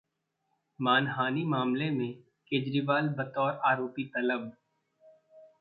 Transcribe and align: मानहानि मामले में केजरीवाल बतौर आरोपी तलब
मानहानि 0.79 1.43
मामले 1.45 1.89
में 1.89 2.13
केजरीवाल 2.51 3.09
बतौर 3.19 3.61
आरोपी 3.65 4.05
तलब 4.15 4.51